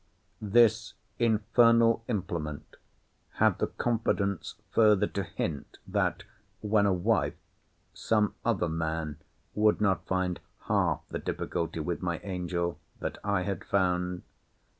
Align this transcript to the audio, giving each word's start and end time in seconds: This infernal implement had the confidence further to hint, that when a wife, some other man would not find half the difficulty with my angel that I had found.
This 0.41 0.95
infernal 1.19 2.03
implement 2.07 2.77
had 3.33 3.59
the 3.59 3.67
confidence 3.67 4.55
further 4.71 5.05
to 5.05 5.21
hint, 5.21 5.77
that 5.87 6.23
when 6.61 6.87
a 6.87 6.91
wife, 6.91 7.35
some 7.93 8.33
other 8.43 8.67
man 8.67 9.17
would 9.53 9.79
not 9.79 10.07
find 10.07 10.39
half 10.63 11.07
the 11.09 11.19
difficulty 11.19 11.81
with 11.81 12.01
my 12.01 12.17
angel 12.23 12.79
that 12.99 13.19
I 13.23 13.43
had 13.43 13.63
found. 13.63 14.23